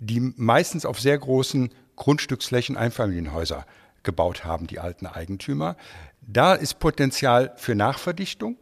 [0.00, 3.66] die meistens auf sehr großen Grundstücksflächen Einfamilienhäuser
[4.02, 5.76] gebaut haben, die alten Eigentümer.
[6.22, 8.56] Da ist Potenzial für Nachverdichtung.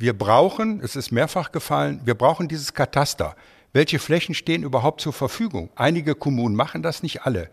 [0.00, 3.36] Wir brauchen, es ist mehrfach gefallen, wir brauchen dieses Kataster.
[3.74, 5.68] Welche Flächen stehen überhaupt zur Verfügung?
[5.76, 7.50] Einige Kommunen machen das, nicht alle.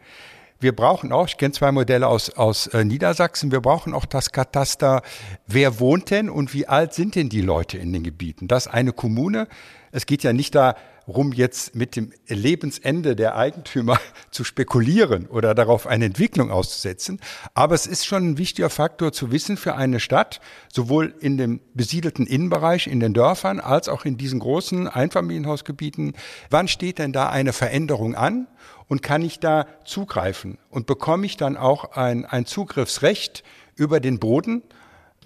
[0.61, 4.31] Wir brauchen auch, ich kenne zwei Modelle aus, aus äh, Niedersachsen, wir brauchen auch das
[4.31, 5.01] Kataster,
[5.45, 8.47] wer wohnt denn und wie alt sind denn die Leute in den Gebieten?
[8.47, 9.49] Das eine Kommune.
[9.91, 13.99] Es geht ja nicht da rum jetzt mit dem Lebensende der Eigentümer
[14.31, 17.19] zu spekulieren oder darauf eine Entwicklung auszusetzen.
[17.53, 20.41] Aber es ist schon ein wichtiger Faktor zu wissen für eine Stadt,
[20.71, 26.13] sowohl in dem besiedelten Innenbereich, in den Dörfern, als auch in diesen großen Einfamilienhausgebieten.
[26.49, 28.47] Wann steht denn da eine Veränderung an?
[28.89, 30.57] Und kann ich da zugreifen?
[30.69, 33.43] Und bekomme ich dann auch ein, ein Zugriffsrecht
[33.75, 34.63] über den Boden?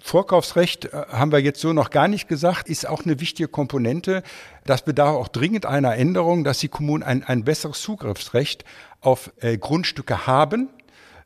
[0.02, 4.22] Vorkaufsrecht äh, haben wir jetzt so noch gar nicht gesagt, ist auch eine wichtige Komponente.
[4.64, 8.64] Das bedarf auch dringend einer Änderung, dass die Kommunen ein, ein besseres Zugriffsrecht
[9.00, 10.68] auf äh, Grundstücke haben.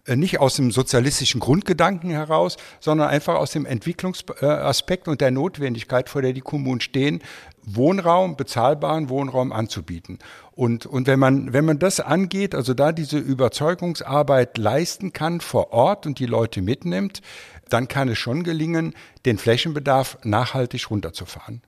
[0.07, 6.09] Äh, nicht aus dem sozialistischen Grundgedanken heraus, sondern einfach aus dem Entwicklungsaspekt und der Notwendigkeit,
[6.09, 7.23] vor der die Kommunen stehen,
[7.63, 10.19] Wohnraum, bezahlbaren Wohnraum anzubieten.
[10.53, 15.73] Und, und wenn man, wenn man das angeht, also da diese Überzeugungsarbeit leisten kann vor
[15.73, 17.21] Ort und die Leute mitnimmt,
[17.69, 21.63] dann kann es schon gelingen, den Flächenbedarf nachhaltig runterzufahren.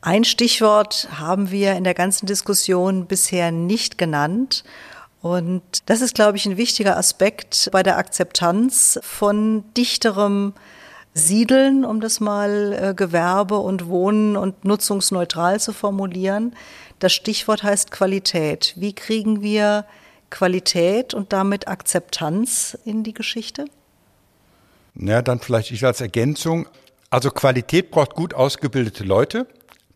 [0.00, 4.62] Ein Stichwort haben wir in der ganzen Diskussion bisher nicht genannt.
[5.20, 10.52] Und das ist, glaube ich, ein wichtiger Aspekt bei der Akzeptanz von dichterem
[11.14, 16.54] Siedeln, um das mal äh, Gewerbe und Wohnen und nutzungsneutral zu formulieren.
[16.98, 18.74] Das Stichwort heißt Qualität.
[18.76, 19.86] Wie kriegen wir
[20.30, 23.64] Qualität und damit Akzeptanz in die Geschichte?
[24.98, 26.66] Ja, dann vielleicht ich als Ergänzung.
[27.10, 29.46] Also Qualität braucht gut ausgebildete Leute,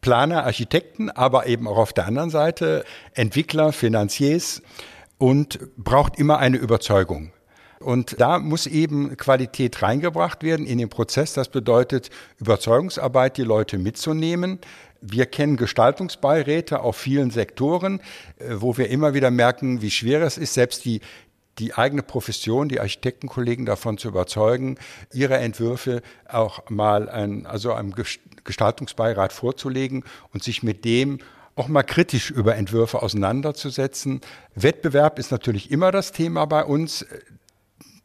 [0.00, 2.84] Planer, Architekten, aber eben auch auf der anderen Seite
[3.14, 4.62] Entwickler, Finanziers
[5.18, 7.32] und braucht immer eine Überzeugung.
[7.80, 11.32] Und da muss eben Qualität reingebracht werden in den Prozess.
[11.32, 14.58] Das bedeutet Überzeugungsarbeit, die Leute mitzunehmen.
[15.00, 18.00] Wir kennen Gestaltungsbeiräte auf vielen Sektoren,
[18.38, 21.00] äh, wo wir immer wieder merken, wie schwer es ist, selbst die,
[21.60, 24.78] die eigene Profession, die Architektenkollegen davon zu überzeugen,
[25.12, 27.94] ihre Entwürfe auch mal ein, also einem
[28.44, 31.18] Gestaltungsbeirat vorzulegen und sich mit dem
[31.56, 34.22] auch mal kritisch über Entwürfe auseinanderzusetzen.
[34.54, 37.04] Wettbewerb ist natürlich immer das Thema bei uns.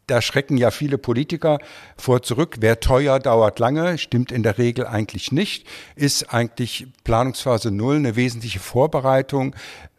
[0.07, 1.59] Da schrecken ja viele Politiker
[1.95, 2.57] vor zurück.
[2.59, 5.65] Wer teuer dauert lange, stimmt in der Regel eigentlich nicht,
[5.95, 9.55] ist eigentlich Planungsphase Null eine wesentliche Vorbereitung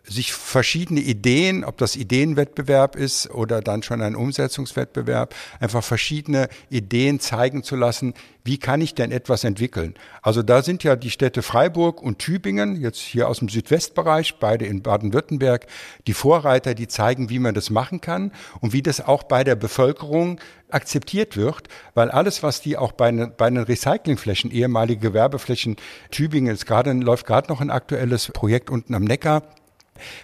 [0.09, 7.19] sich verschiedene Ideen, ob das Ideenwettbewerb ist oder dann schon ein Umsetzungswettbewerb, einfach verschiedene Ideen
[7.19, 8.15] zeigen zu lassen,
[8.45, 9.95] wie kann ich denn etwas entwickeln?
[10.23, 14.67] Also da sind ja die Städte Freiburg und Tübingen, jetzt hier aus dem Südwestbereich, beide
[14.67, 15.67] in Baden-Württemberg,
[16.07, 19.57] die Vorreiter, die zeigen, wie man das machen kann und wie das auch bei der
[19.57, 20.41] Bevölkerung
[20.71, 25.77] akzeptiert wird, weil alles, was die auch bei, ne, bei den Recyclingflächen, ehemalige Gewerbeflächen,
[26.13, 29.43] Tübingen ist gerade, läuft gerade noch ein aktuelles Projekt unten am Neckar,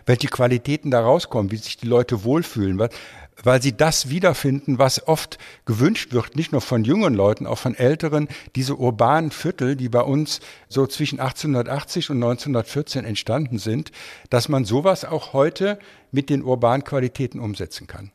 [0.07, 2.91] welche Qualitäten da rauskommen, wie sich die Leute wohlfühlen, weil,
[3.43, 7.75] weil sie das wiederfinden, was oft gewünscht wird, nicht nur von jungen Leuten, auch von
[7.75, 13.91] älteren, diese urbanen Viertel, die bei uns so zwischen 1880 und 1914 entstanden sind,
[14.31, 15.79] dass man sowas auch heute
[16.11, 18.13] mit den urbanen Qualitäten umsetzen kann.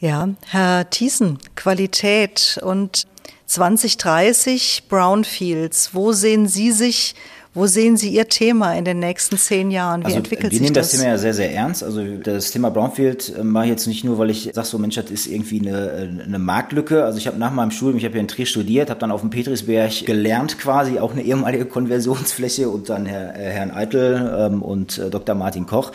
[0.00, 3.08] Ja, Herr Thiessen, Qualität und
[3.46, 7.16] 2030 Brownfields, wo sehen Sie sich
[7.54, 10.02] wo sehen Sie Ihr Thema in den nächsten zehn Jahren?
[10.02, 10.60] Wie also, entwickelt sich das?
[10.60, 11.82] Wir nehmen das Thema ja sehr, sehr ernst.
[11.82, 15.10] Also das Thema Brownfield mache ich jetzt nicht nur, weil ich sage, so Mensch, das
[15.10, 17.04] ist irgendwie eine, äh, eine Marktlücke.
[17.04, 19.22] Also ich habe nach meinem Studium, ich habe ja in Trier studiert, habe dann auf
[19.22, 24.62] dem Petrisberg gelernt quasi, auch eine ehemalige Konversionsfläche und dann Herr, äh, Herrn Eitel ähm,
[24.62, 25.34] und äh, Dr.
[25.34, 25.92] Martin Koch.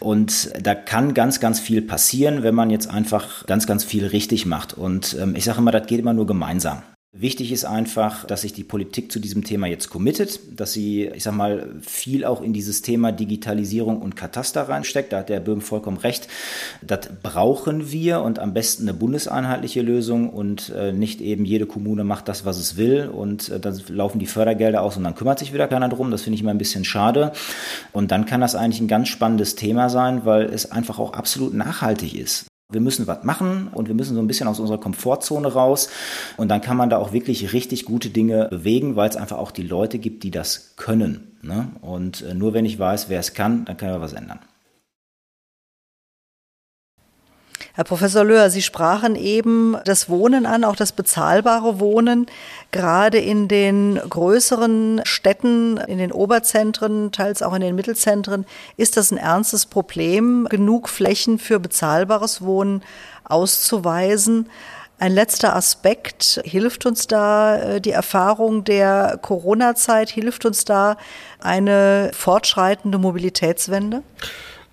[0.00, 4.46] Und da kann ganz, ganz viel passieren, wenn man jetzt einfach ganz, ganz viel richtig
[4.46, 4.74] macht.
[4.74, 6.82] Und ähm, ich sage immer, das geht immer nur gemeinsam.
[7.20, 11.24] Wichtig ist einfach, dass sich die Politik zu diesem Thema jetzt committet, dass sie, ich
[11.24, 15.12] sag mal, viel auch in dieses Thema Digitalisierung und Kataster reinsteckt.
[15.12, 16.28] Da hat der Böhm vollkommen recht.
[16.80, 22.04] Das brauchen wir und am besten eine bundeseinheitliche Lösung und äh, nicht eben jede Kommune
[22.04, 25.40] macht das, was es will und äh, dann laufen die Fördergelder aus und dann kümmert
[25.40, 26.12] sich wieder keiner drum.
[26.12, 27.32] Das finde ich immer ein bisschen schade.
[27.90, 31.52] Und dann kann das eigentlich ein ganz spannendes Thema sein, weil es einfach auch absolut
[31.52, 32.46] nachhaltig ist.
[32.70, 35.88] Wir müssen was machen und wir müssen so ein bisschen aus unserer Komfortzone raus.
[36.36, 39.52] Und dann kann man da auch wirklich richtig gute Dinge bewegen, weil es einfach auch
[39.52, 41.38] die Leute gibt, die das können.
[41.40, 41.70] Ne?
[41.80, 44.40] Und äh, nur wenn ich weiß, wer es kann, dann kann man was ändern.
[47.72, 52.26] Herr Professor Löhr, Sie sprachen eben das Wohnen an, auch das bezahlbare Wohnen.
[52.70, 58.44] Gerade in den größeren Städten, in den Oberzentren, teils auch in den Mittelzentren,
[58.76, 62.82] ist das ein ernstes Problem, genug Flächen für bezahlbares Wohnen
[63.24, 64.50] auszuweisen.
[64.98, 70.98] Ein letzter Aspekt, hilft uns da äh, die Erfahrung der Corona-Zeit, hilft uns da
[71.40, 74.02] eine fortschreitende Mobilitätswende?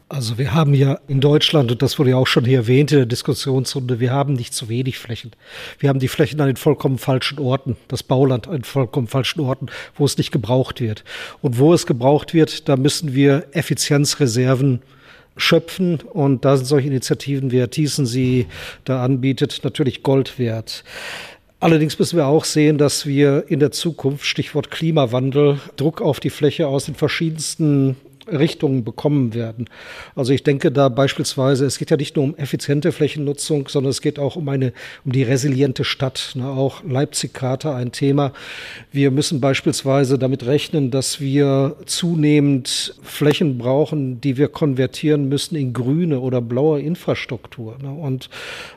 [0.08, 3.00] Also wir haben ja in Deutschland, und das wurde ja auch schon hier erwähnt in
[3.00, 5.32] der Diskussionsrunde, wir haben nicht zu wenig Flächen.
[5.80, 9.40] Wir haben die Flächen an den vollkommen falschen Orten, das Bauland an den vollkommen falschen
[9.42, 9.66] Orten,
[9.96, 11.04] wo es nicht gebraucht wird.
[11.42, 14.84] Und wo es gebraucht wird, da müssen wir Effizienzreserven
[15.38, 16.02] schöpfen.
[16.02, 18.46] Und da sind solche Initiativen, wie Herr Thiessen sie
[18.84, 20.84] da anbietet, natürlich Gold wert.
[21.60, 26.30] Allerdings müssen wir auch sehen, dass wir in der Zukunft, Stichwort Klimawandel, Druck auf die
[26.30, 27.96] Fläche aus den verschiedensten
[28.28, 29.70] Richtungen bekommen werden.
[30.16, 34.02] Also ich denke da beispielsweise, es geht ja nicht nur um effiziente Flächennutzung, sondern es
[34.02, 36.32] geht auch um eine, um die resiliente Stadt.
[36.36, 36.48] Ne?
[36.48, 38.34] Auch Leipzig-Charta ein Thema.
[38.92, 45.74] Wir müssen beispielsweise damit rechnen, dass wir zunehmend Flächen brauchen, die wir konvertieren müssen in
[45.74, 47.78] grüne oder blaue Infrastruktur.
[47.82, 47.92] Ne?
[47.92, 48.30] Und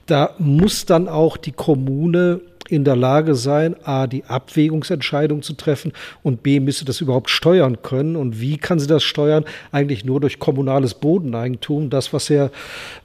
[0.06, 5.92] da muss dann auch die Kommune in der Lage sein, A, die Abwägungsentscheidung zu treffen
[6.22, 8.16] und B, müsste das überhaupt steuern können.
[8.16, 9.44] Und wie kann sie das steuern?
[9.72, 12.50] Eigentlich nur durch kommunales Bodeneigentum, das, was Herr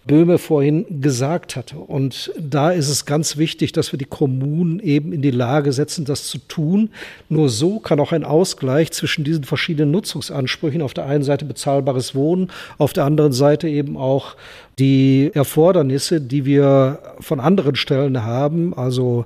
[0.05, 1.77] Böhme vorhin gesagt hatte.
[1.77, 6.05] Und da ist es ganz wichtig, dass wir die Kommunen eben in die Lage setzen,
[6.05, 6.89] das zu tun.
[7.29, 12.15] Nur so kann auch ein Ausgleich zwischen diesen verschiedenen Nutzungsansprüchen, auf der einen Seite bezahlbares
[12.15, 14.35] Wohnen, auf der anderen Seite eben auch
[14.79, 19.25] die Erfordernisse, die wir von anderen Stellen haben, also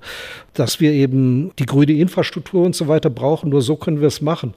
[0.53, 3.49] dass wir eben die grüne Infrastruktur und so weiter brauchen.
[3.49, 4.53] Nur so können wir es machen.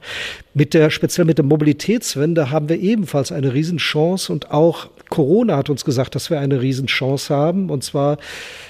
[0.53, 5.69] Mit der, speziell mit der Mobilitätswende haben wir ebenfalls eine Riesenchance und auch Corona hat
[5.69, 7.69] uns gesagt, dass wir eine Riesenchance haben.
[7.69, 8.17] Und zwar,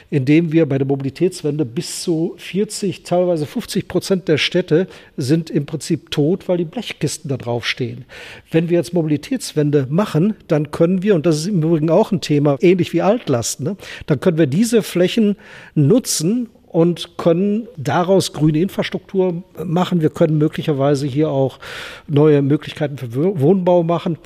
[0.09, 5.65] indem wir bei der Mobilitätswende bis zu 40, teilweise 50 Prozent der Städte sind im
[5.65, 8.05] Prinzip tot, weil die Blechkisten da drauf stehen.
[8.49, 12.21] Wenn wir jetzt Mobilitätswende machen, dann können wir, und das ist im Übrigen auch ein
[12.21, 13.77] Thema, ähnlich wie Altlast, ne,
[14.07, 15.37] dann können wir diese Flächen
[15.75, 20.01] nutzen, und können daraus grüne Infrastruktur machen.
[20.01, 21.59] Wir können möglicherweise hier auch
[22.07, 24.17] neue Möglichkeiten für Wohnbau machen.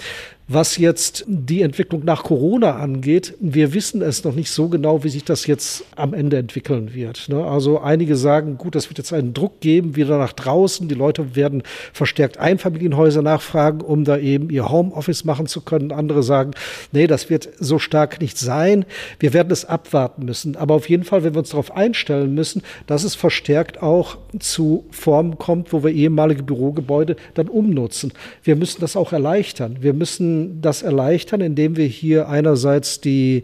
[0.48, 5.10] Was jetzt die Entwicklung nach Corona angeht, wir wissen es noch nicht so genau, wie
[5.10, 7.30] sich das jetzt am Ende entwickeln wird.
[7.30, 7.44] Ne?
[7.44, 10.88] Also einige sagen, gut, das wird jetzt einen Druck geben, wieder nach draußen.
[10.88, 15.92] Die Leute werden verstärkt Einfamilienhäuser nachfragen, um da eben ihr Homeoffice machen zu können.
[15.92, 16.52] Andere sagen,
[16.92, 18.86] nee, das wird so stark nicht sein.
[19.18, 20.58] Wir werden es abwarten müssen.
[20.58, 24.86] Aber auf jeden Fall, wenn wir uns darauf einstellen müssen, dass es verstärkt auch zu
[24.92, 28.14] Formen kommt, wo wir ehemalige Bürogebäude dann umnutzen.
[28.44, 29.78] Wir müssen das auch erleichtern.
[29.82, 33.44] Wir müssen das erleichtern, indem wir hier einerseits die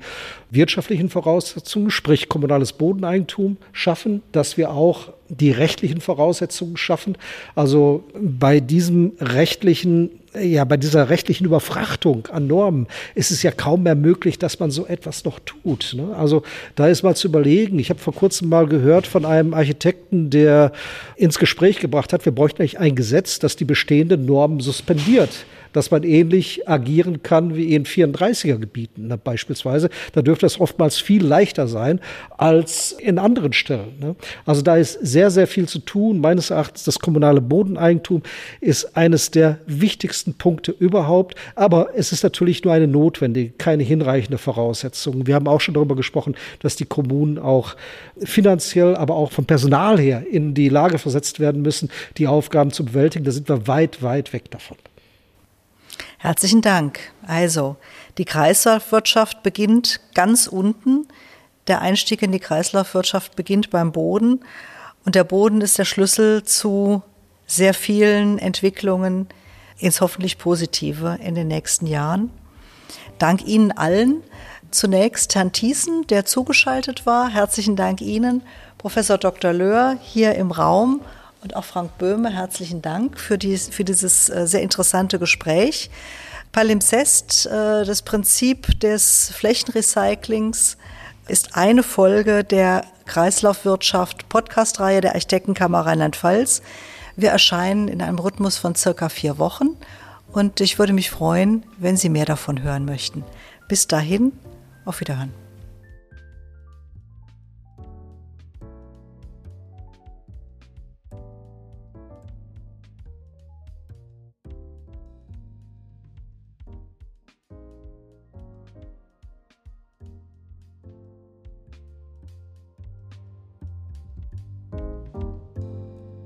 [0.49, 7.17] wirtschaftlichen Voraussetzungen, sprich kommunales Bodeneigentum schaffen, dass wir auch die rechtlichen Voraussetzungen schaffen.
[7.55, 13.83] Also bei diesem rechtlichen ja, bei dieser rechtlichen Überfrachtung an Normen ist es ja kaum
[13.83, 15.93] mehr möglich, dass man so etwas noch tut.
[15.97, 16.15] Ne?
[16.15, 16.43] Also
[16.75, 17.79] da ist mal zu überlegen.
[17.79, 20.71] Ich habe vor kurzem mal gehört von einem Architekten, der
[21.17, 25.91] ins Gespräch gebracht hat, wir bräuchten eigentlich ein Gesetz, das die bestehenden Normen suspendiert dass
[25.91, 29.89] man ähnlich agieren kann wie in 34er Gebieten ne, beispielsweise.
[30.13, 31.99] Da dürfte es oftmals viel leichter sein
[32.37, 33.99] als in anderen Stellen.
[33.99, 34.15] Ne?
[34.45, 36.19] Also da ist sehr, sehr viel zu tun.
[36.19, 38.21] Meines Erachtens das kommunale Bodeneigentum
[38.59, 41.35] ist eines der wichtigsten Punkte überhaupt.
[41.55, 45.27] Aber es ist natürlich nur eine notwendige, keine hinreichende Voraussetzung.
[45.27, 47.75] Wir haben auch schon darüber gesprochen, dass die Kommunen auch
[48.23, 52.85] finanziell, aber auch vom Personal her in die Lage versetzt werden müssen, die Aufgaben zu
[52.85, 53.25] bewältigen.
[53.25, 54.77] Da sind wir weit, weit weg davon.
[56.17, 56.99] Herzlichen Dank.
[57.25, 57.77] Also,
[58.17, 61.07] die Kreislaufwirtschaft beginnt ganz unten.
[61.67, 64.43] Der Einstieg in die Kreislaufwirtschaft beginnt beim Boden.
[65.05, 67.01] Und der Boden ist der Schlüssel zu
[67.45, 69.27] sehr vielen Entwicklungen
[69.77, 72.29] ins hoffentlich Positive in den nächsten Jahren.
[73.17, 74.23] Dank Ihnen allen.
[74.69, 77.29] Zunächst Herrn Thiessen, der zugeschaltet war.
[77.29, 78.41] Herzlichen Dank Ihnen,
[78.77, 79.51] Professor Dr.
[79.51, 81.01] Löhr, hier im Raum
[81.41, 85.89] und auch Frank Böhme, herzlichen Dank für, dies, für dieses äh, sehr interessante Gespräch.
[86.51, 90.77] Palimpsest, äh, das Prinzip des Flächenrecyclings,
[91.27, 96.61] ist eine Folge der Kreislaufwirtschaft Podcast-Reihe der Architektenkammer Rheinland-Pfalz.
[97.15, 99.77] Wir erscheinen in einem Rhythmus von circa vier Wochen
[100.31, 103.23] und ich würde mich freuen, wenn Sie mehr davon hören möchten.
[103.67, 104.33] Bis dahin,
[104.85, 105.40] auf Wiederhören.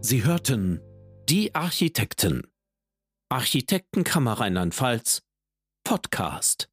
[0.07, 0.81] Sie hörten
[1.27, 2.43] Die Architekten.
[3.29, 5.23] Architektenkammer Rheinland-Pfalz
[5.83, 6.69] Podcast.